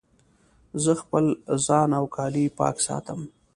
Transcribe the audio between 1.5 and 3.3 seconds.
ځان او کالي پاک ساتم.